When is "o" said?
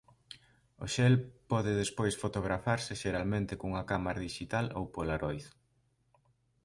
0.83-0.85